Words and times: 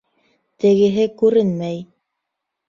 Тегеһе 0.63 1.05
күренмәй. 1.19 1.79